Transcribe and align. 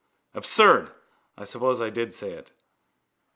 Absurd! 0.33 0.89
I 1.37 1.43
suppose 1.43 1.79
I 1.79 1.91
did 1.91 2.11
say 2.11 2.31
it. 2.31 2.51